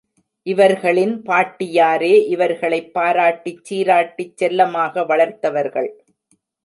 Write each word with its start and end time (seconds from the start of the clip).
இவர்களின் 0.47 1.21
பாட்டியாரே 1.21 2.25
இவர்களைப் 2.27 2.89
பாராட்டிச் 2.93 3.61
சீராட்டிச் 3.69 4.35
செல்லமாக 4.35 5.01
வளர்த்தவர்கள். 5.01 5.91